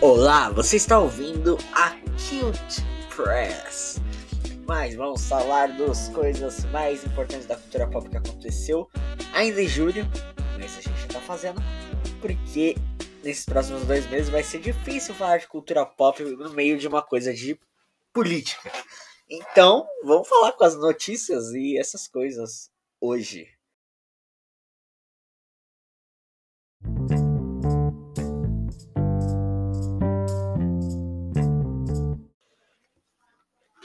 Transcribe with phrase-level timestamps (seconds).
[0.00, 2.82] Olá, você está ouvindo a Cute
[3.14, 4.00] Press.
[4.66, 8.88] Mas vamos falar das coisas mais importantes da cultura pop que aconteceu
[9.34, 10.06] ainda em julho.
[10.58, 11.60] Mas a gente está fazendo
[12.20, 12.76] porque
[13.22, 17.02] nesses próximos dois meses vai ser difícil falar de cultura pop no meio de uma
[17.02, 17.58] coisa de
[18.12, 18.70] política.
[19.28, 22.70] Então, vamos falar com as notícias e essas coisas
[23.00, 23.48] hoje.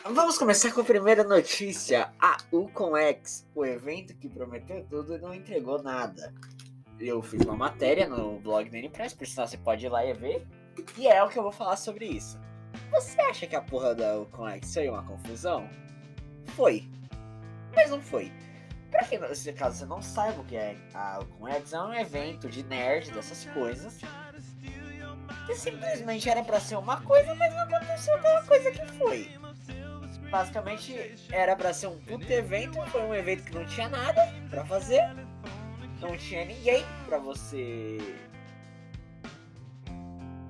[0.07, 2.13] Vamos começar com a primeira notícia.
[2.21, 6.31] A UConX, o evento que prometeu tudo e não entregou nada.
[6.99, 10.13] Eu fiz uma matéria no blog da Press, por sinal você pode ir lá e
[10.13, 10.45] ver.
[10.95, 12.39] E é o que eu vou falar sobre isso.
[12.91, 15.67] Você acha que a porra da UConX foi uma confusão?
[16.55, 16.87] Foi.
[17.75, 18.31] Mas não foi.
[18.91, 22.47] Pra quem, se caso você não saiba o que é a UConX, é um evento
[22.47, 23.97] de nerd, dessas coisas.
[25.47, 29.44] Que simplesmente era pra ser uma coisa, mas não aconteceu aquela coisa que foi
[30.35, 34.65] basicamente era para ser um puto evento, foi um evento que não tinha nada para
[34.65, 35.01] fazer,
[36.01, 37.99] não tinha ninguém para você.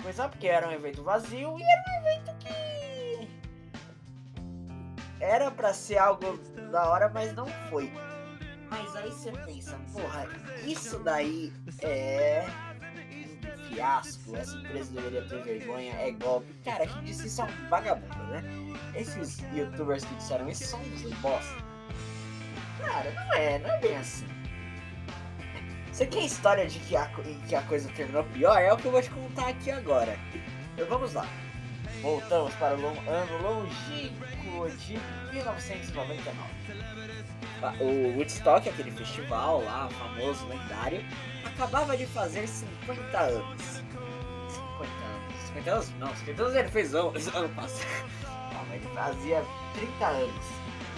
[0.03, 3.30] É, porque era um evento vazio e era um evento que
[5.19, 6.36] era para ser algo
[6.72, 7.91] da hora, mas não foi.
[8.72, 10.28] Mas aí você pensa, porra,
[10.66, 12.47] isso daí é
[13.67, 16.53] fiasco, essa empresa deveria ter vergonha, é golpe.
[16.63, 18.44] Cara, quem disse isso é um vagabundo, né?
[18.95, 21.63] Esses youtubers que disseram isso são uns bosta.
[22.80, 24.25] Cara, não é, não é bem assim.
[25.91, 27.09] Você quer história de que a,
[27.47, 28.57] que a coisa terminou pior?
[28.57, 30.19] É o que eu vou te contar aqui agora.
[30.73, 31.25] Então vamos lá.
[32.02, 35.00] Voltamos para o ano longínquo de
[35.33, 36.50] 1999.
[37.80, 41.03] O Woodstock, aquele festival lá, famoso, lendário,
[41.44, 43.61] acabava de fazer 50 anos.
[43.61, 45.36] 50 anos.
[45.47, 45.89] 50 anos?
[46.00, 48.09] Não, 50 anos ele fez ano, ano passado.
[48.52, 50.45] Calma, ele fazia 30 anos.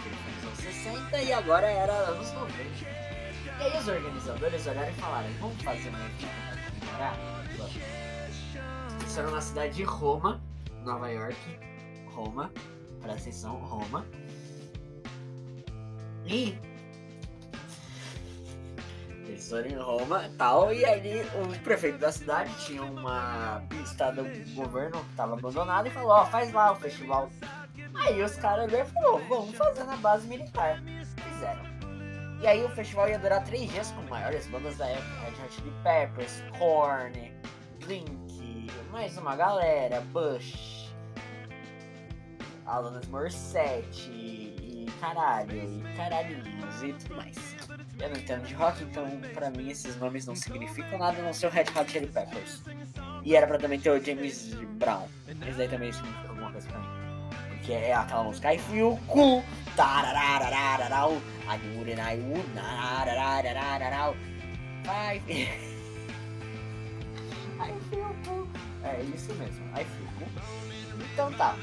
[0.05, 2.53] Ele fez anos 60 e agora era anos 90.
[3.59, 6.31] E aí os organizadores olharam e falaram, vamos fazer uma equipe
[6.97, 7.17] para comemorar?
[9.05, 10.41] Isso era na cidade de Roma,
[10.87, 11.37] Nova York.
[12.07, 12.51] Roma,
[13.01, 14.05] para atenção, Roma.
[16.25, 16.57] E
[19.27, 24.23] eles foram em Roma tal, e ali o prefeito da cidade tinha uma pista do
[24.55, 27.29] governo que estava abandonada e falou, ó, oh, faz lá o festival.
[27.93, 30.81] Aí os caras e falou, vamos fazer na base militar.
[31.15, 31.61] Fizeram.
[32.41, 35.53] E aí o festival ia durar três dias com maiores bandas da época, Red Hot
[35.53, 37.33] Chili Peppers, Korn,
[37.85, 40.76] Blink, mais uma galera, Bush,
[42.67, 47.55] Alanis Morissette, caralho, e caralhinhos e tudo mais.
[47.99, 51.33] Eu não entendo de rock, então pra mim esses nomes não significam nada, a não
[51.33, 52.61] ser o Red Hot Chili Peppers.
[53.23, 55.07] E era pra também ter o James Brown.
[55.27, 56.87] Esse daí também significa alguma coisa pra mim.
[57.49, 59.43] Porque é aquela música I feel cool,
[59.75, 61.13] tararararararau,
[61.47, 64.15] I do it I would, nararararararau,
[64.85, 65.21] I.
[68.83, 70.27] É isso mesmo, I feel cool.
[71.13, 71.55] Então tá.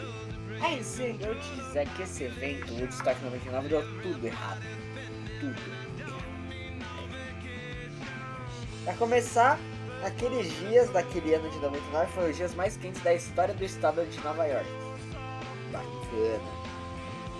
[0.60, 4.62] Aí se eu te dizer que esse evento, o Woodstock 99, deu tudo errado.
[5.40, 5.56] Tudo
[6.00, 6.24] errado.
[8.84, 9.58] Pra começar,
[10.04, 14.04] aqueles dias daquele ano de 99 foram os dias mais quentes da história do estado
[14.04, 14.68] de Nova York.
[15.72, 16.64] Bacana.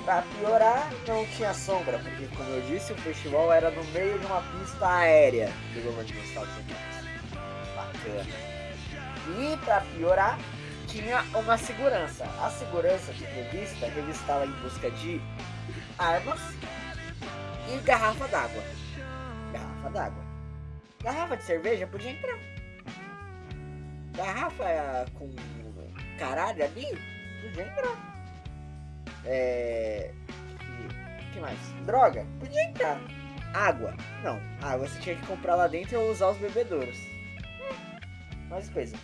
[0.05, 4.27] Pra piorar, não tinha sombra, porque como eu disse, o festival era no meio de
[4.27, 6.77] uma pista aérea do governo dos Estados Unidos.
[7.75, 8.55] Bacana.
[9.39, 10.39] E pra piorar,
[10.95, 12.25] tinha uma segurança.
[12.41, 15.21] A segurança de revista revistava em busca de
[15.99, 16.39] armas
[17.69, 18.63] e garrafa d'água.
[19.53, 20.25] Garrafa d'água.
[21.03, 22.39] Garrafa de cerveja podia entrar.
[24.17, 25.29] Garrafa com
[26.17, 26.87] caralho ali
[27.43, 28.15] podia entrar.
[29.25, 30.13] É.
[31.33, 31.59] Que, mais?
[31.85, 32.25] Droga?
[32.39, 33.01] Podia entrar.
[33.53, 33.95] Água?
[34.23, 34.41] Não.
[34.63, 36.99] Água você tinha que comprar lá dentro ou usar os bebedouros.
[38.49, 38.97] Mais coisa.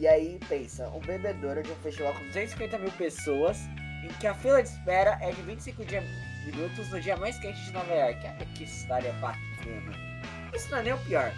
[0.00, 3.58] E aí pensa, um bebedouro de um festival com 250 mil pessoas,
[4.02, 6.02] em que a fila de espera é de 25 dia,
[6.46, 8.18] minutos no dia mais quente de Nova York.
[8.54, 9.92] Que história bacana.
[10.54, 11.30] Isso não é nem o pior.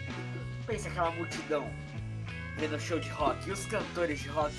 [0.64, 1.68] Pensa aquela multidão
[2.56, 4.54] vendo show de rock e os cantores de rock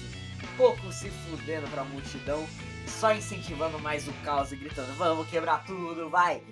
[0.57, 2.45] pouco se fudendo pra multidão,
[2.85, 6.43] só incentivando mais o caos e gritando: Vamos quebrar tudo, vai!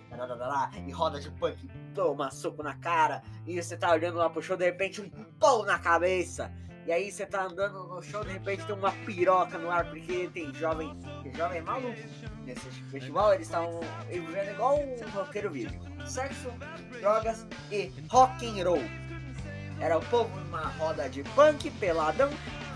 [0.88, 4.56] E roda de punk, toma soco na cara, e você tá olhando lá pro show,
[4.56, 6.50] de repente um pão na cabeça.
[6.86, 10.30] E aí você tá andando no show, de repente tem uma piroca no ar, porque
[10.33, 10.98] tem jovem.
[11.36, 11.95] Jovem maluco.
[12.44, 13.80] Nesse festival eles estavam
[14.10, 15.80] vivendo igual um roqueiro vive.
[16.06, 16.51] Sexo,
[17.00, 18.83] drogas e rock and roll.
[19.80, 22.30] Era o povo numa roda de punk, peladão,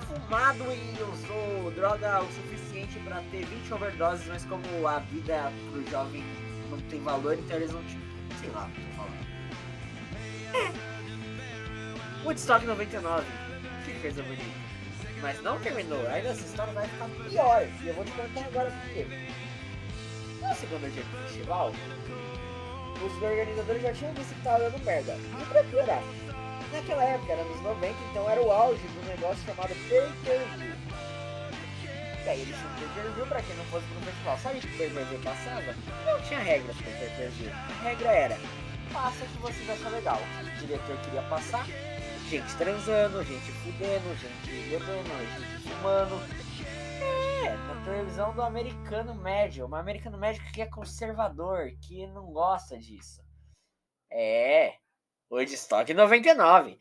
[0.07, 5.87] fumado e usou droga o suficiente pra ter 20 overdoses, mas como a vida pro
[5.89, 6.23] jovem
[6.69, 7.83] não tem valor, então eles não.
[8.39, 9.15] Sei lá o que tô falando.
[10.53, 12.25] É.
[12.25, 13.44] Woodstock 99.
[13.85, 14.43] Que coisa bonita.
[15.21, 17.67] Mas não terminou, ainda essa história vai ficar pior.
[17.83, 19.05] E eu vou te contar agora por quê.
[20.41, 21.71] No segundo dia do festival,
[23.01, 25.13] os organizadores já tinham visto que tava dando merda.
[25.13, 26.01] E pra piorar,
[26.71, 30.75] naquela época, era nos 90, então era o auge do negócio chamado pay-per-view.
[32.25, 34.37] E aí eles tinham pay-per-view pra quem não fosse pro festival.
[34.39, 35.75] Sabe que o pay-per-view passava?
[36.05, 37.51] Não tinha regras pro pay-per-view.
[37.53, 38.37] A regra era,
[38.91, 40.19] passa o que vocês acham legal.
[40.41, 41.65] O diretor queria passar,
[42.29, 46.15] gente transando, gente fudendo, gente bebendo, gente fumando.
[47.43, 49.67] É, na televisão do americano médio.
[49.67, 53.21] Um americano médio que é conservador, que não gosta disso.
[54.11, 54.75] É,
[55.31, 56.79] Woodstock 99.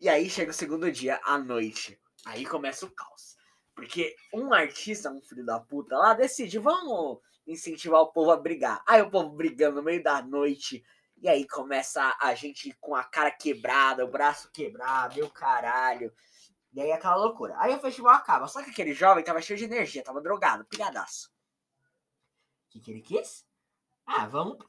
[0.00, 2.00] E aí chega o segundo dia, à noite.
[2.24, 3.36] Aí começa o caos.
[3.74, 8.82] Porque um artista, um filho da puta lá, decide, vamos incentivar o povo a brigar.
[8.86, 10.82] Aí o povo brigando no meio da noite.
[11.16, 16.12] E aí começa a gente com a cara quebrada, o braço quebrado, meu caralho.
[16.72, 17.54] E aí aquela loucura.
[17.58, 18.48] Aí o festival acaba.
[18.48, 21.30] Só que aquele jovem tava cheio de energia, tava drogado, piradaço.
[22.66, 23.46] O que, que ele quis?
[24.04, 24.66] Ah, vamos pra,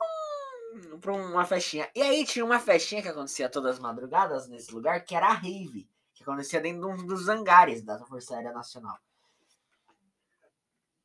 [0.75, 1.89] um, pra uma festinha.
[1.95, 5.33] E aí tinha uma festinha que acontecia todas as madrugadas nesse lugar, que era a
[5.33, 5.89] Rave.
[6.13, 8.97] Que acontecia dentro de um dos hangares da Força Aérea Nacional.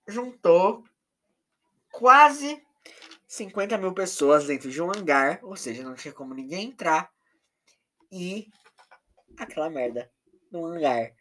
[0.06, 0.84] Juntou
[1.90, 2.64] quase
[3.30, 7.12] 50 mil pessoas dentro de um hangar, ou seja, não tinha como ninguém entrar.
[8.10, 8.50] E
[9.38, 10.10] aquela merda
[10.50, 11.14] no hangar.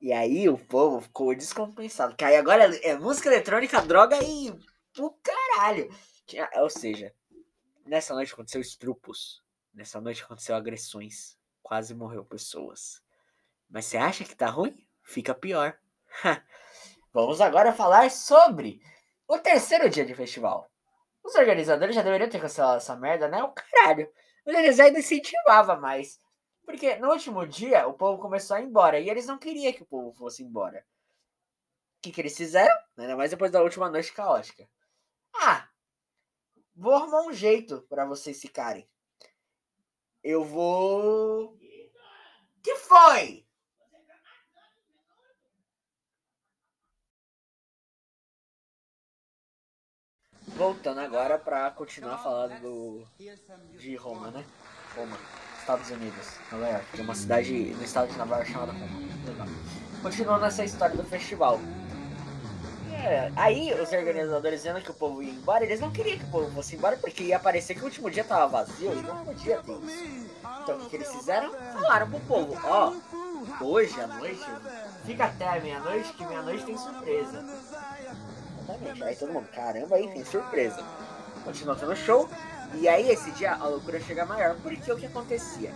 [0.00, 2.14] E aí o povo ficou descompensado.
[2.14, 4.56] Que aí agora é música eletrônica, droga e
[5.00, 5.92] o caralho.
[6.58, 7.12] Ou seja,
[7.84, 9.42] nessa noite aconteceu estrupos.
[9.74, 11.36] Nessa noite aconteceu agressões.
[11.60, 13.02] Quase morreu pessoas.
[13.68, 14.86] Mas você acha que tá ruim?
[15.02, 15.76] Fica pior.
[17.12, 18.80] Vamos agora falar sobre
[19.26, 20.70] o terceiro dia de festival.
[21.28, 23.42] Os organizadores já deveriam ter cancelado essa merda, né?
[23.42, 24.10] O caralho.
[24.46, 26.18] Mas eles ainda incentivavam mais.
[26.64, 28.98] Porque no último dia o povo começou a ir embora.
[28.98, 30.78] E eles não queriam que o povo fosse embora.
[31.98, 32.74] O que, que eles fizeram?
[32.96, 34.66] Ainda mais depois da última noite caótica.
[35.34, 35.68] Ah,
[36.74, 38.88] vou arrumar um jeito para vocês ficarem.
[40.24, 41.58] Eu vou.
[42.62, 43.46] Que foi?
[50.58, 53.06] Voltando agora para continuar falando do,
[53.78, 54.44] de Roma, né?
[54.96, 55.16] Roma,
[55.60, 56.84] Estados Unidos, Nova York.
[56.96, 58.98] Tem uma cidade no estado de Nova York chamada Roma.
[59.24, 59.46] Legal.
[60.02, 61.60] Continuando essa história do festival.
[62.92, 66.30] É, aí os organizadores vendo que o povo ia embora, eles não queriam que o
[66.30, 69.58] povo fosse embora porque ia parecer que o último dia tava vazio e não podia
[69.58, 70.26] ter isso.
[70.62, 71.52] Então o que, que eles fizeram?
[71.52, 72.92] Falaram pro povo, ó,
[73.64, 74.44] hoje à noite,
[75.06, 77.44] fica até a meia-noite que meia-noite tem surpresa.
[78.80, 79.04] Exatamente.
[79.04, 80.84] Aí todo mundo, caramba, aí tem surpresa.
[81.44, 82.28] Continua tendo show.
[82.74, 84.56] E aí esse dia a loucura chega maior.
[84.62, 85.72] Porque o que acontecia?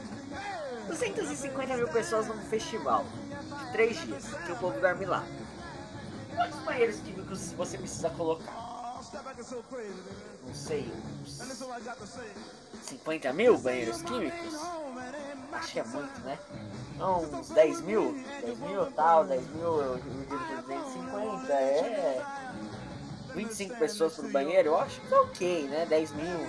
[0.88, 5.25] 250 mil pessoas num festival de três dias, que o povo dorme lá.
[6.34, 8.72] Quantos banheiros químicos você precisa colocar?
[10.46, 10.90] Não sei,
[11.22, 11.40] uns
[12.82, 14.55] 50 mil banheiros químicos?
[15.52, 16.38] Acho que é muito, né?
[16.98, 18.14] Não, uns 10 mil?
[18.40, 22.22] 10 mil tal, 10 mil dividido por 250 é
[23.34, 25.86] 25 pessoas por banheiro, eu acho que é ok, né?
[25.89, 26.46] 10 mil.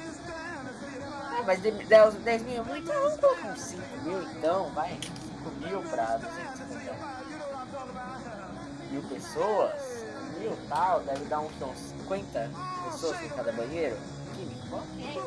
[1.05, 4.97] Ah, mas 10, 10 mil é muito, vamos colocar uns 5 mil então, vai.
[5.43, 6.95] 5 mil pra 250
[8.91, 10.03] mil pessoas.
[10.39, 12.51] Mil tal, deve dar uns, uns 50
[12.85, 13.97] pessoas em cada banheiro.
[14.35, 15.21] Químico, ok.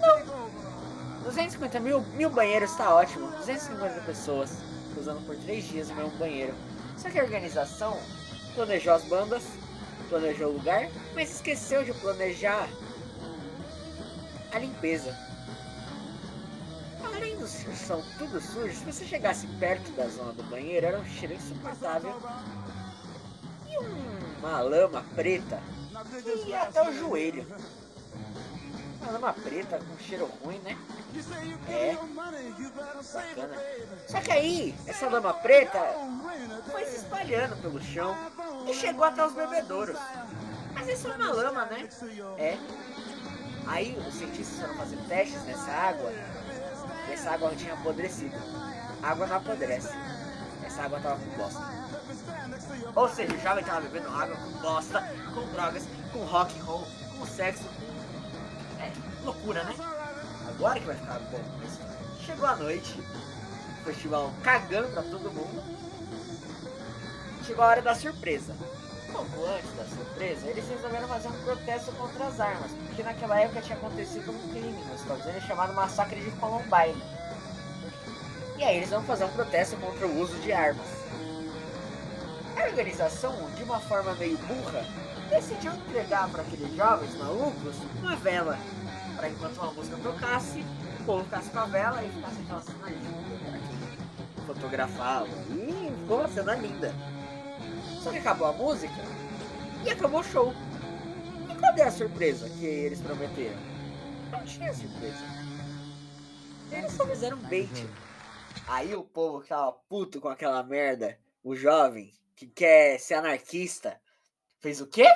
[0.00, 1.22] Não.
[1.24, 3.30] 250 mil, mil banheiros tá ótimo.
[3.38, 4.50] 250 pessoas
[4.98, 6.54] usando por 3 dias o mesmo banheiro.
[6.96, 7.98] Só que a organização
[8.54, 9.42] planejou as bandas,
[10.12, 12.68] planejou o lugar, mas esqueceu de planejar
[14.52, 15.16] a limpeza.
[17.02, 21.04] Além do chão tudo sujo, se você chegasse perto da zona do banheiro, era um
[21.06, 22.14] cheiro insuportável.
[23.66, 23.78] E
[24.38, 25.62] uma lama preta
[26.22, 27.46] que ia até o joelho.
[29.00, 30.76] Uma lama preta com cheiro ruim, né?
[31.68, 31.96] É.
[33.14, 33.56] Bacana.
[34.08, 35.80] Só que aí, essa lama preta
[36.70, 38.14] foi se espalhando pelo chão
[38.68, 39.98] e chegou até os bebedouros.
[40.74, 41.88] Mas isso é uma lama, né?
[42.38, 42.58] É.
[43.66, 46.12] Aí os cientistas foram fazer testes nessa água
[47.08, 48.36] e essa água tinha apodrecido.
[49.02, 49.88] A água não apodrece.
[50.64, 51.62] Essa água tava com bosta.
[52.94, 55.00] Ou seja, o jovem tava bebendo água com bosta,
[55.34, 56.86] com drogas, com rock and roll,
[57.18, 57.64] com sexo.
[58.80, 58.92] É,
[59.24, 59.74] loucura, né?
[60.48, 61.40] Agora que vai ficar bom.
[62.24, 63.00] Chegou a noite,
[63.80, 65.91] o festival cagando pra todo mundo.
[67.42, 68.54] Chegou a hora da surpresa.
[69.12, 73.60] Pouco antes da surpresa, eles resolveram fazer um protesto contra as armas, porque naquela época
[73.60, 77.02] tinha acontecido um crime nos Estados Unidos chamado Massacre de Columbine.
[78.56, 80.86] E aí eles vão fazer um protesto contra o uso de armas.
[82.56, 84.84] A organização, de uma forma meio burra,
[85.28, 88.58] decidiu entregar para aqueles jovens malucos uma vela,
[89.16, 90.64] para enquanto uma música tocasse,
[91.00, 93.58] o povo ficasse com a vela e ficasse aquela cena linda
[94.36, 95.28] quem fotografava.
[95.50, 96.94] E ficou uma cena linda.
[98.02, 98.92] Só que acabou a música
[99.84, 100.52] e acabou o show.
[101.48, 103.56] E cadê a surpresa que eles prometeram?
[104.32, 105.22] Não tinha surpresa.
[106.72, 107.70] Eles só fizeram bait.
[108.66, 114.00] Aí o povo que tava puto com aquela merda, o jovem que quer ser anarquista,
[114.58, 115.06] fez o quê?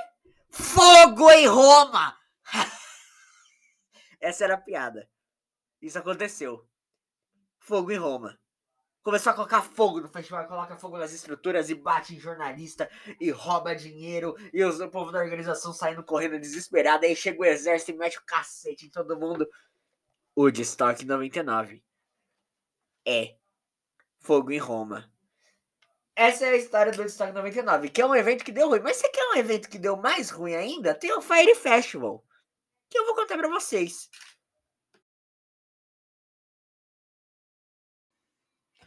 [0.49, 2.16] Fogo em Roma!
[4.21, 5.11] Essa era a piada.
[5.83, 6.64] Isso aconteceu.
[7.59, 8.38] Fogo em Roma
[9.07, 13.31] começou a colocar fogo no festival, coloca fogo nas estruturas e bate em jornalista e
[13.31, 17.07] rouba dinheiro e os, o povo da organização saindo correndo desesperado.
[17.07, 19.49] Aí chega o exército e mete o cacete em todo mundo.
[20.35, 21.85] O Destock 99
[23.07, 23.37] é
[24.19, 25.09] Fogo em Roma.
[26.17, 28.81] Essa é a história do Destock 99, que é um evento que deu ruim.
[28.81, 30.93] Mas você quer um evento que deu mais ruim ainda?
[30.97, 32.25] Tem o Fire Festival,
[32.91, 34.11] que eu vou contar pra vocês.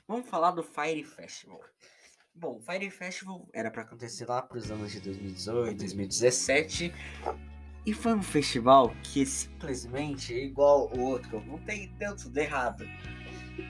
[0.09, 1.61] Vamos falar do Fire Festival.
[2.33, 6.91] Bom, o Fire Festival era para acontecer lá para os anos de 2018, 2017.
[7.85, 12.85] E foi um festival que simplesmente é igual o outro, não tem deu tudo errado.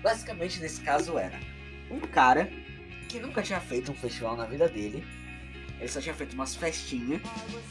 [0.02, 1.38] Basicamente, nesse caso, era
[1.92, 2.50] um cara
[3.10, 5.04] que nunca tinha feito um festival na vida dele.
[5.78, 7.22] Ele só tinha feito umas festinhas.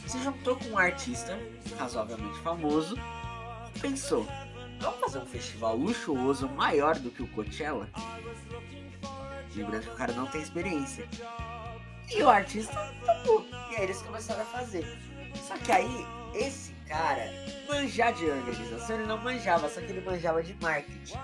[0.05, 1.39] Se juntou com um artista
[1.75, 2.95] razoavelmente famoso.
[3.81, 4.27] Pensou:
[4.79, 7.87] vamos fazer um festival luxuoso maior do que o Coachella?
[9.55, 11.07] Lembrando que o cara não tem experiência.
[12.09, 12.73] E o artista
[13.05, 13.45] topou.
[13.71, 14.85] E aí eles começaram a fazer.
[15.35, 17.31] Só que aí, esse cara,
[17.67, 21.17] manjar de organização, ele não manjava, só que ele manjava de marketing.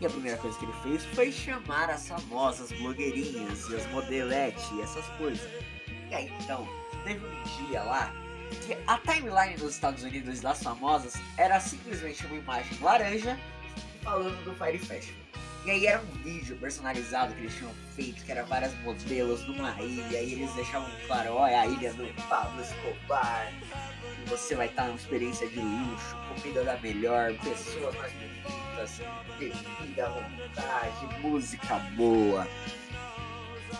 [0.00, 4.68] E a primeira coisa que ele fez foi chamar as famosas blogueirinhas e as modeletes
[4.72, 5.48] e essas coisas.
[6.10, 6.66] E aí então,
[7.04, 8.12] teve um dia lá
[8.66, 13.38] que a timeline dos Estados Unidos das famosas era simplesmente uma imagem laranja
[14.02, 15.26] falando do Fire Festival.
[15.64, 19.72] E aí era um vídeo personalizado que eles tinham feito, que era várias modelos numa
[19.82, 23.52] ilha, e eles deixavam claro, ó, é a ilha do Pablo Escobar.
[24.22, 29.00] E você vai estar numa experiência de luxo, comida da melhor, pessoas mais bonitas,
[29.40, 32.46] bebida à vontade, música boa.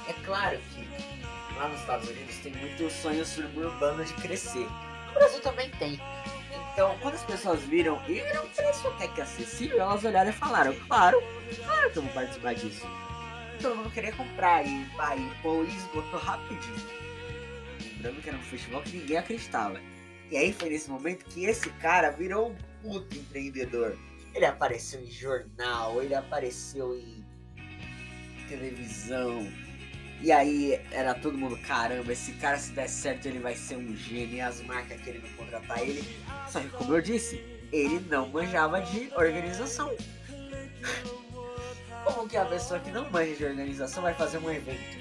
[0.08, 1.15] É claro que
[1.56, 4.66] lá nos Estados Unidos tem muito sonho suburbano de crescer.
[5.08, 6.00] No Brasil também tem.
[6.72, 10.32] Então, quando as pessoas viram e era um preço até que acessível, elas olharam e
[10.32, 11.22] falaram, claro,
[11.64, 12.86] claro que eu vou participar disso.
[13.60, 16.86] Todo mundo queria comprar e aí pô, esgotou rapidinho.
[17.96, 19.80] Lembrando que era um festival que ninguém acreditava.
[20.30, 23.96] E aí foi nesse momento que esse cara virou um puto empreendedor.
[24.34, 27.24] Ele apareceu em jornal, ele apareceu em
[28.48, 29.46] televisão,
[30.20, 33.94] e aí era todo mundo, caramba, esse cara se der certo ele vai ser um
[33.96, 36.02] gênio e as marcas querendo contratar ele.
[36.48, 39.94] Só que como eu disse, ele não manjava de organização.
[42.04, 44.96] Como que a pessoa que não manja de organização vai fazer um evento?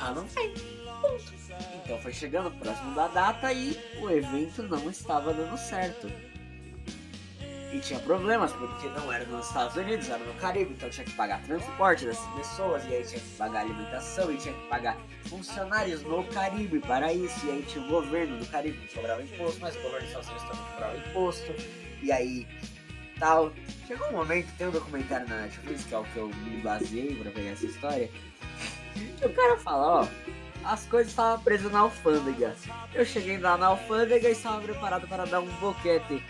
[0.00, 0.48] Ela não vai.
[0.48, 1.42] Ponto.
[1.84, 6.10] Então foi chegando próximo da data e o evento não estava dando certo.
[7.72, 11.12] E tinha problemas, porque não era nos Estados Unidos, era no Caribe, então tinha que
[11.12, 16.02] pagar transporte dessas pessoas, e aí tinha que pagar alimentação, e tinha que pagar funcionários
[16.02, 19.74] no Caribe para isso, e aí tinha o governo do Caribe que cobrava imposto, mas
[19.74, 21.54] o governo dos Estados Unidos também cobrava imposto,
[22.02, 22.46] e aí
[23.22, 23.52] tal.
[23.86, 27.14] Chegou um momento, tem um documentário na Netflix, que é o que eu me baseei
[27.14, 28.10] para pegar essa história,
[29.18, 30.08] que o cara fala, ó,
[30.64, 32.54] as coisas estavam presas na alfândega.
[32.92, 36.22] Eu cheguei lá na alfândega e estava preparado para dar um boquete.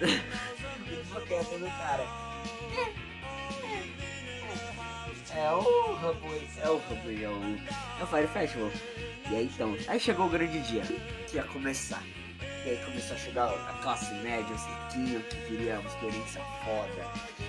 [1.12, 2.06] bloqueia do cara.
[5.34, 8.70] É o Hubway, é o Hubway, é o, é o Fire Festival.
[9.30, 10.82] E aí então, aí chegou o grande dia,
[11.26, 12.02] que ia começar.
[12.64, 17.42] E aí começou a chegar a classe média, os riquinhos que queria uma experiência foda.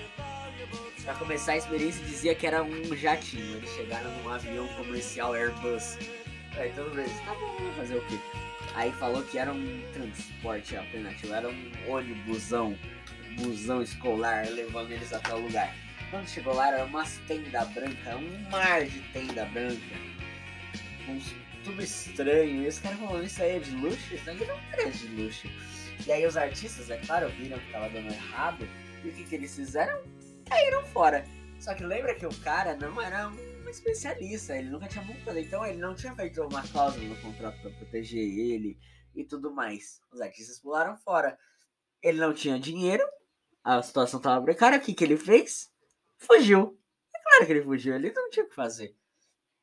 [1.03, 3.58] Pra começar a experiência dizia que era um jatinho.
[3.58, 5.98] Eles chegaram num avião comercial Airbus.
[6.55, 8.17] Aí todo mundo tá bom, fazer o quê?
[8.75, 12.77] Aí falou que era um transporte alternativo, era um ônibusão
[13.41, 15.73] busão escolar levando eles até o lugar.
[16.09, 19.95] Quando chegou lá, era umas tenda branca, um mar de tenda branca.
[21.07, 22.63] Uns, tudo estranho.
[22.63, 24.13] E os caras falando, isso aí é de luxo?
[24.13, 25.47] Isso aqui não é de luxo.
[26.05, 28.67] E aí os artistas, é claro, viram que tava dando errado.
[29.03, 30.03] E o que, que eles fizeram?
[30.47, 31.25] Caíram fora.
[31.59, 35.65] Só que lembra que o cara não era uma especialista, ele nunca tinha montado, então
[35.65, 38.77] ele não tinha feito uma cláusula no contrato para proteger ele
[39.15, 40.01] e tudo mais.
[40.11, 41.37] Os artistas pularam fora.
[42.01, 43.03] Ele não tinha dinheiro,
[43.63, 45.72] a situação tava precária, o que, que ele fez?
[46.17, 46.79] Fugiu.
[47.15, 48.96] É claro que ele fugiu, ele não tinha o que fazer.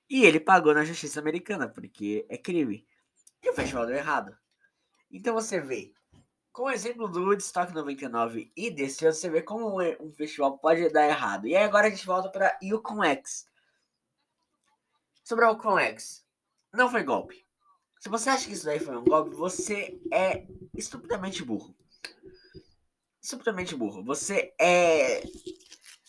[0.08, 2.86] E ele pagou na justiça americana, porque é crime.
[3.42, 4.36] E o festival deu errado.
[5.10, 5.92] Então você vê,
[6.52, 10.88] com o exemplo do Woodstock 99 e desse ano, você vê como um festival pode
[10.90, 11.46] dar errado.
[11.46, 13.48] E aí agora a gente volta para Yukon X.
[15.22, 16.26] Sobre o Yukon X.
[16.72, 17.46] Não foi golpe.
[17.98, 21.76] Se você acha que isso daí foi um golpe, você é estupidamente burro.
[23.30, 24.02] Estupidamente burro.
[24.02, 25.22] Você é.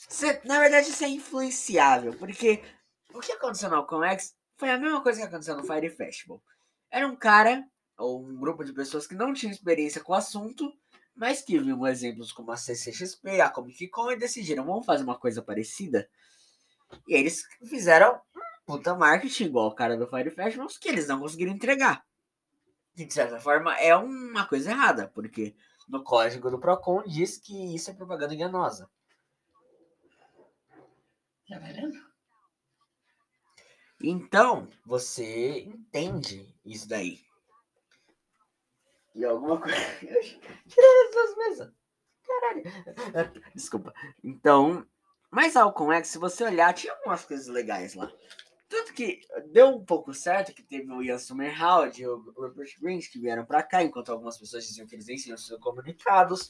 [0.10, 2.16] Você, na verdade, você é influenciável.
[2.18, 2.64] Porque
[3.14, 6.42] o que aconteceu no Alcon X foi a mesma coisa que aconteceu no Fire Festival.
[6.90, 7.64] Era um cara
[7.96, 10.74] ou um grupo de pessoas que não tinham experiência com o assunto,
[11.16, 15.20] mas que viam exemplos como a CCXP, a Comic Con e decidiram, vamos fazer uma
[15.20, 16.10] coisa parecida.
[17.08, 18.20] E eles fizeram
[18.66, 22.04] puta marketing igual o cara do Fire Festival, que eles não conseguiram entregar.
[22.96, 25.56] De certa forma, é uma coisa errada, porque
[25.92, 28.90] no código do Procon diz que isso é propaganda enganosa.
[31.48, 32.12] Tá vendo?
[34.02, 37.20] Então, você entende isso daí.
[39.14, 39.76] E alguma coisa.
[40.00, 41.74] Tirei as duas mesas.
[42.26, 42.64] Caralho.
[43.54, 43.94] Desculpa.
[44.24, 44.88] Então,
[45.30, 48.10] mas Alcon X, se você olhar, tinha algumas coisas legais lá.
[48.92, 49.22] Tanto que
[49.52, 53.46] deu um pouco certo que teve o Ian Somerhalder e o Rupert Grint que vieram
[53.46, 56.50] para cá, enquanto algumas pessoas diziam que eles nem tinham sido comunicados.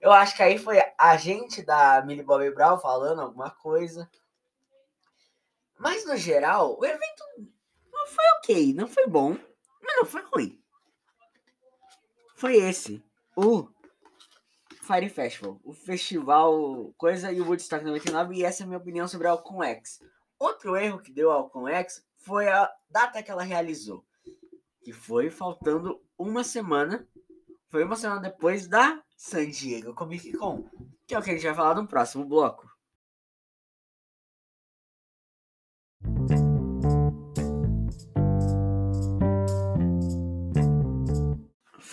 [0.00, 4.10] Eu acho que aí foi a gente da Millie Bobby Brown falando alguma coisa.
[5.78, 7.24] Mas no geral, o evento
[7.92, 9.36] não foi ok, não foi bom,
[9.82, 10.64] mas não foi ruim
[12.44, 13.02] foi esse.
[13.34, 13.68] O
[14.82, 15.58] Fire Festival.
[15.64, 18.34] O festival Coisa e o Woodstock 99.
[18.34, 20.00] E essa é a minha opinião sobre a Alcon X.
[20.38, 24.04] Outro erro que deu a Alcon X foi a data que ela realizou.
[24.82, 27.06] Que foi faltando uma semana.
[27.68, 30.68] Foi uma semana depois da San Diego Comic Con.
[31.06, 32.68] Que é o que a gente vai falar no próximo bloco.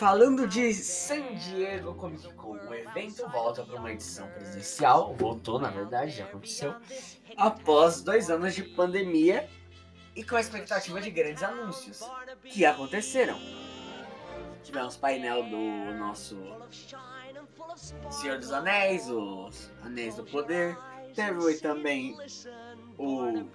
[0.02, 5.70] Falando de San Diego Comic Con, o evento volta para uma edição presencial, voltou na
[5.70, 6.74] verdade, já aconteceu,
[7.38, 9.48] após dois anos de pandemia
[10.16, 12.00] e com a expectativa de grandes anúncios,
[12.46, 13.40] que aconteceram.
[14.64, 16.36] Tivemos painel do nosso
[18.10, 20.76] Senhor dos Anéis, os Anéis do Poder,
[21.14, 22.18] teve também
[22.98, 23.46] o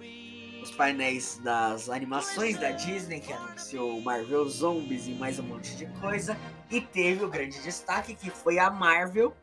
[0.67, 5.85] os painéis das animações da Disney, que anunciou Marvel Zombies e mais um monte de
[6.01, 6.37] coisa.
[6.69, 9.33] E teve o grande destaque que foi a Marvel,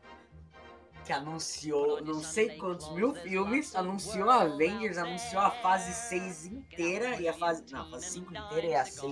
[1.03, 7.19] que anunciou não sei quantos mil filmes, anunciou a Avengers, anunciou a fase 6 inteira
[7.19, 7.63] e a fase.
[7.71, 9.03] Não, a fase 5 inteira e a 6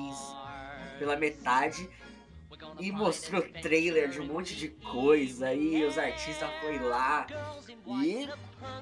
[1.00, 1.90] pela metade.
[2.80, 5.52] E mostrou trailer de um monte de coisa.
[5.54, 7.26] E os artistas foi lá.
[7.86, 8.30] E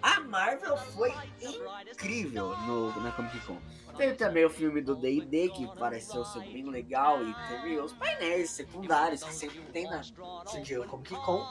[0.01, 1.11] a Marvel foi
[1.41, 3.57] incrível no, na Comic Con.
[3.97, 8.51] Teve também o filme do D&D, que pareceu ser bem legal, e teve os painéis
[8.51, 11.41] secundários que sempre tem na San Diego Comic Con.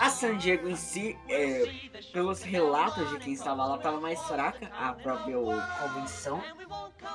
[0.00, 1.64] A San Diego em si, é,
[2.12, 5.36] pelos relatos de quem estava lá, estava mais fraca a própria
[5.80, 6.42] convenção,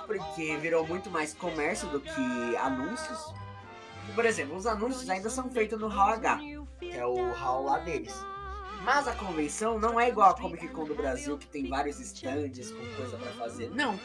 [0.06, 3.34] porque virou muito mais comércio do que anúncios.
[4.16, 6.40] Por exemplo, os anúncios ainda são feitos no Hall H,
[6.80, 8.14] que é o hall lá deles.
[8.84, 12.72] Mas a convenção não é igual a Comic Con do Brasil, que tem vários stands
[12.72, 13.72] com coisa para fazer.
[13.72, 13.98] Não.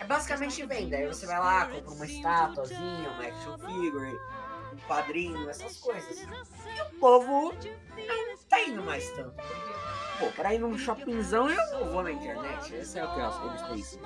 [0.00, 0.96] É basicamente venda.
[0.96, 4.18] Aí você vai lá, compra uma estátuazinha, uma action figure,
[4.72, 6.20] um quadrinho, essas coisas.
[6.20, 9.34] E o povo não tá indo mais tanto.
[10.18, 12.74] Pô, pra ir num shoppingzão eu não vou na internet.
[12.74, 14.00] Esse é o que eles pensam.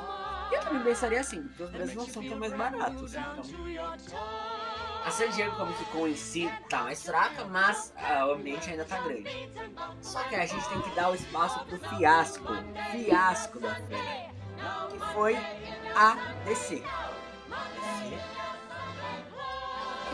[0.51, 3.15] E eu também pensaria assim, porque os preços não são tão mais baratos.
[3.15, 3.43] Então.
[5.05, 8.85] A San Diego Comic Con em si tá mais fraca, mas uh, o ambiente ainda
[8.85, 9.51] tá grande.
[10.01, 12.53] Só que a gente tem que dar o espaço pro fiasco,
[12.93, 14.31] fiasco da feira,
[14.91, 15.37] que foi
[15.97, 16.77] a DC.
[16.77, 18.43] DC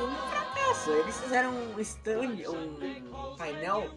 [0.02, 0.90] um fracasso.
[0.90, 3.90] Eles fizeram um stand, um painel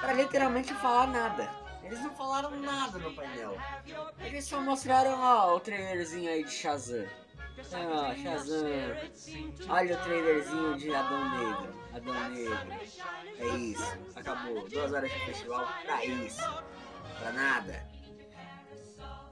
[0.00, 1.50] para literalmente falar nada.
[1.82, 3.56] Eles não falaram nada no painel.
[4.20, 7.06] Eles só mostraram ó, o trailerzinho aí de Shazam.
[7.72, 8.66] Ah, Shazam.
[9.68, 11.74] Olha o trailerzinho de Adão Negro.
[11.94, 12.72] Adão Negro.
[13.38, 13.98] É isso.
[14.14, 14.68] Acabou.
[14.68, 16.42] Duas horas de festival pra isso.
[17.18, 17.86] Pra nada.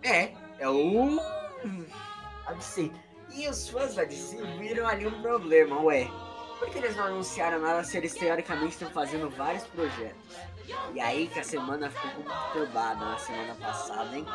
[0.03, 0.33] É.
[0.59, 1.21] É o.
[2.47, 2.91] A DC.
[3.35, 6.09] E os fãs da DC viram ali um problema, ué.
[6.59, 10.37] Por que eles não anunciaram nada se eles teoricamente estão fazendo vários projetos?
[10.95, 14.27] E aí que a semana ficou conturbada na semana passada, hein?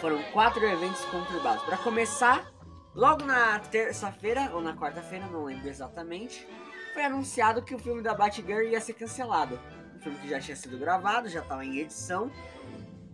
[0.00, 1.64] Foram quatro eventos conturbados.
[1.64, 2.52] Para começar,
[2.94, 6.46] logo na terça-feira ou na quarta-feira, não lembro exatamente,
[6.92, 9.58] foi anunciado que o filme da Batgirl ia ser cancelado.
[9.96, 12.30] Um filme que já tinha sido gravado, já estava em edição,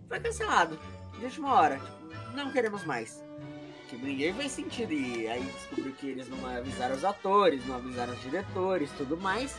[0.07, 0.77] foi cancelado
[1.17, 1.79] de última hora.
[1.79, 3.23] Tipo, não queremos mais.
[3.91, 4.93] Que ninguém fez sentido.
[4.93, 9.53] E aí descobriu que eles não avisaram os atores, não avisaram os diretores, tudo mais.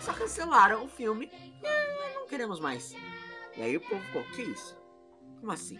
[0.00, 2.92] Só cancelaram o filme e não queremos mais.
[3.56, 4.76] E aí o povo ficou, que isso?
[5.38, 5.78] Como assim?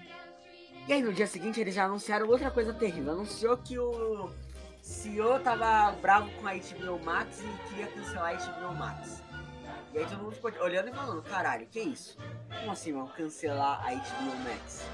[0.87, 3.15] E aí no dia seguinte eles já anunciaram outra coisa terrível.
[3.15, 4.31] Anunciou que o
[4.81, 9.23] CEO tava bravo com a HBO Max e queria cancelar a HBO Max.
[9.93, 12.17] E aí todo mundo ficou olhando e falando, caralho, que isso?
[12.61, 14.87] Como assim vão cancelar a HBO Max?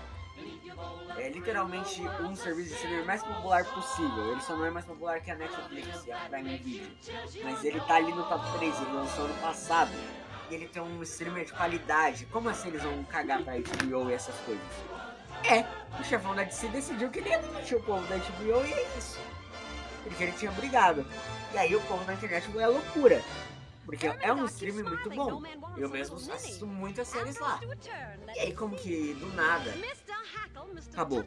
[1.16, 4.32] É literalmente um serviço de streaming mais popular possível.
[4.32, 6.90] Ele só não é mais popular que a Netflix e a Prime Video.
[7.42, 9.92] Mas ele tá ali no top 3, ele lançou ano passado.
[10.50, 12.26] E ele tem um streamer de qualidade.
[12.26, 14.64] Como assim eles vão cagar pra HBO e essas coisas?
[15.44, 15.64] É,
[16.00, 18.98] o chefão da DC decidiu que ele ia demitir o povo da HBO e é
[18.98, 19.18] isso.
[20.02, 21.06] Porque ele tinha brigado.
[21.52, 23.22] E aí o povo na internet foi a loucura.
[23.84, 25.42] Porque é um stream muito bom.
[25.76, 27.60] Eu mesmo assisto muitas séries lá.
[28.34, 29.72] E aí, como que do nada
[30.92, 31.24] acabou.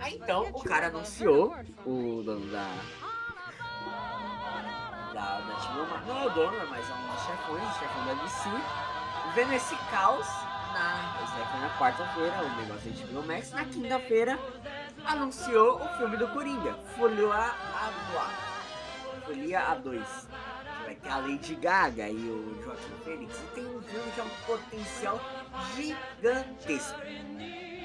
[0.00, 1.54] Aí então o cara anunciou,
[1.84, 2.68] o dono da.
[5.12, 8.48] Da, da Timoma, não é o dono, mas é um chefões, chefão da DC,
[9.34, 10.26] vendo esse caos
[10.72, 11.20] na.
[11.24, 13.50] Isso aí foi na quarta-feira, o negócio da HBO Max.
[13.50, 14.38] Na quinta-feira,
[15.04, 19.24] anunciou o filme do Coringa, Folia A2.
[19.26, 20.28] Folia A2
[20.90, 23.38] vai ter a Lady Gaga e o Joaquim Fênix.
[23.38, 25.20] E tem um filme que é um potencial
[25.76, 27.00] gigantesco.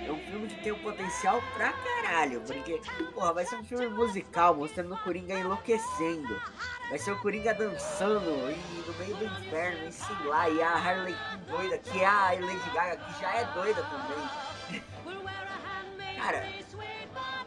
[0.08, 2.82] É um filme que tem um potencial pra caralho, porque,
[3.14, 6.42] porra, vai ser um filme musical mostrando o Coringa enlouquecendo.
[6.90, 10.74] Vai ser o Coringa dançando e no meio do inferno, e sei lá, e a
[10.74, 11.16] Harley
[11.48, 14.82] doida, que é a Lady Gaga, que já é doida também.
[16.18, 16.44] Cara,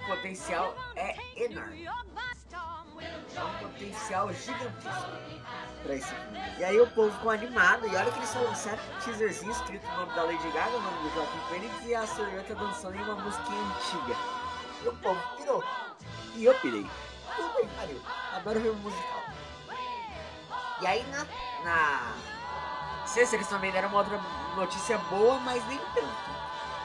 [0.03, 1.89] o potencial é enorme.
[3.45, 5.11] Um potencial gigantesco
[5.83, 6.39] pra esse filme.
[6.59, 9.87] E aí o povo ficou animado, e olha que eles só lançaram um teaserzinho escrito
[9.87, 13.03] o nome da Lady Gaga, o nome do Joaquim Phoenix e a Silveta dançando em
[13.03, 14.17] uma musiquinha antiga.
[14.83, 15.65] E o povo pirou.
[16.35, 16.87] E eu pirei.
[17.37, 18.01] Tudo bem, pariu.
[18.35, 19.23] Adoro ver um musical.
[20.81, 21.27] E aí na,
[21.65, 22.13] na
[23.07, 24.21] sexta eles também deram uma outra
[24.55, 26.39] notícia boa, mas nem tanto.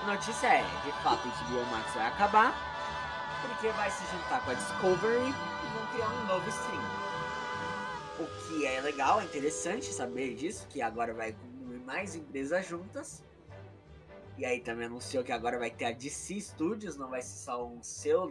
[0.04, 2.54] A notícia é, de fato, o HBO Max vai acabar,
[3.48, 7.04] porque vai se juntar com a Discovery e vão criar um novo stream.
[8.20, 11.48] O que é legal, é interessante saber disso, que agora vai com
[11.86, 13.24] mais empresas juntas.
[14.38, 17.68] E aí também anunciou que agora vai ter a DC Studios, não vai ser só
[17.68, 18.28] um selo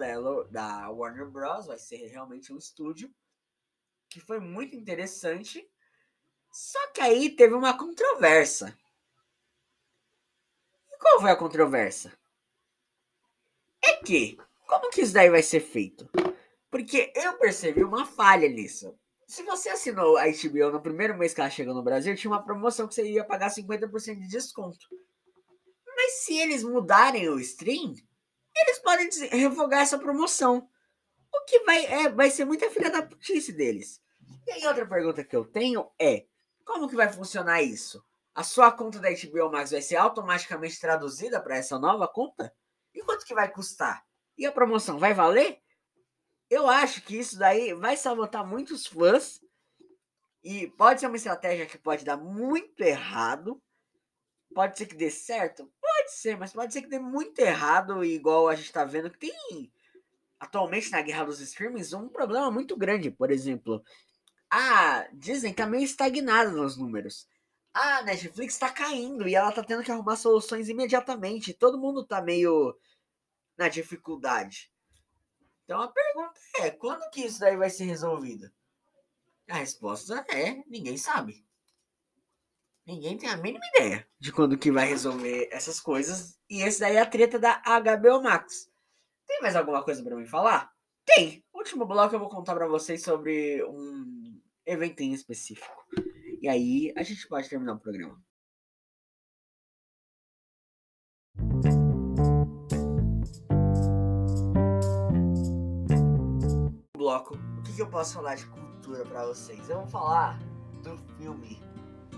[0.51, 3.13] da Warner Bros, vai ser realmente um estúdio.
[4.09, 5.65] Que foi muito interessante.
[6.51, 8.77] Só que aí teve uma controvérsia.
[10.91, 12.13] E qual foi a controvérsia?
[13.85, 14.39] É que,
[14.73, 16.09] como que isso daí vai ser feito?
[16.71, 18.99] Porque eu percebi uma falha nisso.
[19.27, 22.43] Se você assinou a HBO no primeiro mês que ela chegou no Brasil, tinha uma
[22.43, 24.87] promoção que você ia pagar 50% de desconto.
[25.95, 27.95] Mas se eles mudarem o stream,
[28.57, 30.67] eles podem revogar essa promoção.
[31.31, 34.01] O que vai, é, vai ser muita filha da putice deles.
[34.47, 36.25] E aí outra pergunta que eu tenho é,
[36.65, 38.03] como que vai funcionar isso?
[38.35, 42.51] A sua conta da HBO Max vai ser automaticamente traduzida para essa nova conta?
[42.95, 44.03] E quanto que vai custar?
[44.37, 45.59] E a promoção vai valer?
[46.51, 49.41] Eu acho que isso daí vai sabotar muitos fãs.
[50.43, 53.63] E pode ser uma estratégia que pode dar muito errado.
[54.55, 55.73] Pode ser que dê certo?
[55.81, 59.19] Pode ser, mas pode ser que dê muito errado, igual a gente tá vendo que
[59.19, 59.73] tem
[60.39, 63.11] atualmente na guerra dos streamings um problema muito grande.
[63.11, 63.83] Por exemplo,
[64.51, 67.27] a Disney tá meio estagnada nos números.
[67.73, 71.55] A Netflix tá caindo e ela tá tendo que arrumar soluções imediatamente.
[71.55, 72.77] Todo mundo tá meio
[73.57, 74.73] na dificuldade.
[75.65, 78.51] Então a pergunta é: quando que isso daí vai ser resolvido?
[79.49, 81.45] A resposta é: ninguém sabe.
[82.85, 86.39] Ninguém tem a mínima ideia de quando que vai resolver essas coisas.
[86.51, 88.69] E esse daí é a treta da HBO Max.
[89.27, 90.73] Tem mais alguma coisa para me falar?
[91.05, 91.45] Tem.
[91.55, 95.87] último bloco eu vou contar para vocês sobre um evento em específico.
[96.41, 98.21] E aí a gente pode terminar o programa.
[107.13, 109.69] Bloco, o que, que eu posso falar de cultura para vocês?
[109.69, 110.39] Eu vou falar
[110.83, 111.61] do filme,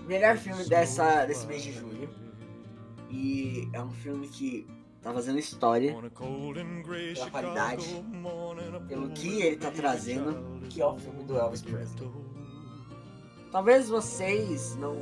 [0.07, 2.09] melhor filme dessa, desse mês de julho.
[3.09, 4.67] E é um filme que
[5.01, 8.03] tá fazendo história pela qualidade,
[8.87, 12.09] pelo que ele tá trazendo, que é o filme do Elvis Presley.
[13.51, 14.95] Talvez vocês não,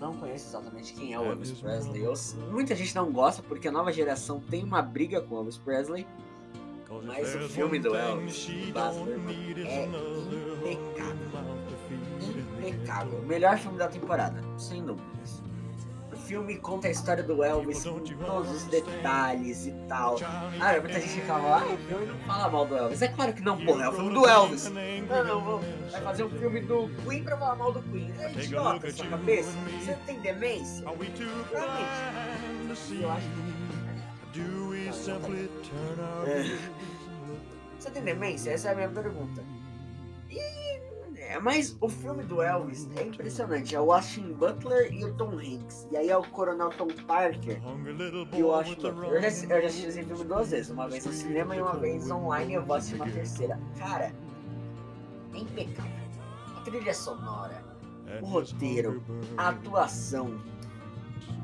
[0.00, 2.02] não conheçam exatamente quem é o Elvis Presley.
[2.02, 2.14] Eu,
[2.50, 6.06] muita gente não gosta porque a nova geração tem uma briga com o Elvis Presley.
[7.02, 11.24] Mas o filme do Elvis, Baz Luhrmann, é impecável.
[12.20, 13.18] Impecável.
[13.18, 15.44] O melhor filme da temporada, sem dúvidas
[16.24, 20.16] filme conta a história do Elvis com todos os detalhes e tal.
[20.60, 23.02] Ah, muita gente fala, ah, o filme não fala mal do Elvis.
[23.02, 24.70] É claro que não, porra, é o filme do Elvis.
[25.08, 28.12] Não, não, vou, vai fazer um filme do Queen pra falar mal do Queen.
[28.18, 29.50] É idiota sua cabeça.
[29.80, 30.84] Você tem demência?
[30.84, 31.22] Realmente.
[33.00, 33.64] Eu acho que...
[36.26, 36.58] É.
[37.78, 38.50] Você tem demência?
[38.50, 39.42] Essa é a minha pergunta.
[40.30, 40.38] E
[41.16, 43.74] é, mas o filme do Elvis é impressionante.
[43.74, 45.88] É o Austin Butler e o Tom Hanks.
[45.90, 47.60] E aí é o Coronel Tom Parker
[48.36, 49.14] e o Austin Butler.
[49.14, 50.70] Eu já, eu já assisti esse filme duas vezes.
[50.70, 52.52] Uma vez no cinema e uma vez online.
[52.52, 53.58] E eu vou assistir uma terceira.
[53.78, 54.12] Cara,
[55.34, 55.92] é impecável.
[56.56, 57.64] A trilha sonora,
[58.22, 59.02] o roteiro,
[59.36, 60.38] a atuação.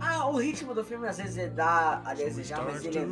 [0.00, 3.02] Ah, o ritmo do filme às vezes dá a desejar, mas ele é.
[3.02, 3.06] É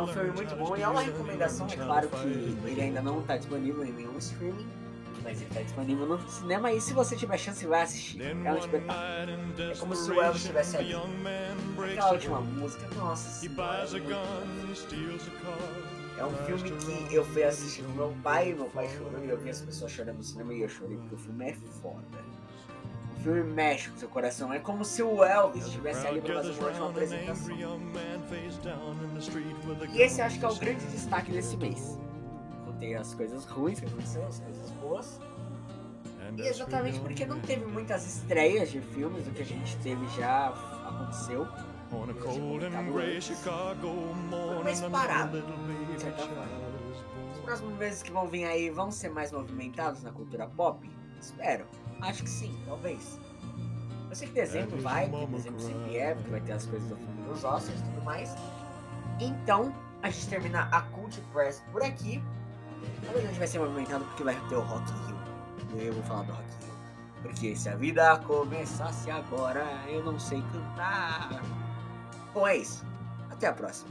[0.00, 1.66] um filme muito bom e é uma recomendação.
[1.66, 4.68] É claro que ele ainda não está disponível em nenhum streaming,
[5.22, 8.20] mas ele está disponível no cinema e se você tiver chance, vai assistir.
[8.20, 9.02] É um espetáculo.
[9.58, 10.94] É como se o Elvis estivesse ali.
[10.94, 13.86] Aquela última música, nossa senhora.
[16.16, 16.62] É um filme
[17.08, 19.90] que eu fui assistir com meu pai, meu pai chorou e eu vi as pessoas
[19.90, 22.04] chorando no cinema e eu chorei porque o filme é foda
[23.24, 24.52] filme mexe com seu coração.
[24.52, 27.56] É como se o Elvis estivesse ali para fazer uma última apresentação.
[29.92, 31.98] E esse acho que é o grande destaque desse mês.
[32.66, 35.20] Contei as coisas ruins que aconteceram, as coisas boas.
[36.36, 40.48] E exatamente porque não teve muitas estreias de filmes, o que a gente teve já
[40.86, 41.46] aconteceu.
[41.88, 42.06] Foi
[44.64, 45.42] mais parado,
[45.92, 46.46] de certa forma.
[47.32, 50.90] Os próximos meses que vão vir aí vão ser mais movimentados na cultura pop?
[51.20, 51.66] Espero.
[52.00, 53.18] Acho que sim, talvez.
[54.10, 56.96] Eu sei que dezembro vai, que dezembro sempre é, porque vai ter as coisas do
[56.96, 58.34] filme dos Oscars e tudo mais.
[59.18, 62.22] Então, a gente termina a Cult Press por aqui.
[63.04, 64.92] Talvez a gente vai ser movimentado porque vai ter o Rock.
[65.74, 66.74] E eu vou falar do Rock Rio.
[67.22, 71.42] Porque se a vida começasse agora, eu não sei cantar.
[72.34, 72.84] Bom, é isso.
[73.30, 73.90] Até a próxima.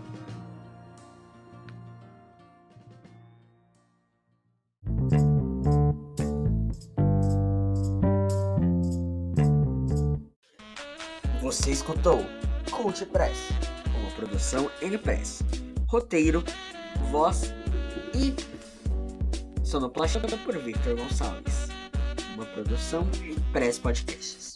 [11.54, 12.26] Você escutou
[12.72, 13.38] Cult Press,
[13.96, 15.44] uma produção N-Press.
[15.88, 16.44] Roteiro,
[17.12, 17.54] voz
[18.16, 18.34] e
[19.64, 21.68] sonoplastia por Victor Gonçalves.
[22.34, 23.08] Uma produção
[23.52, 24.53] Press Podcasts.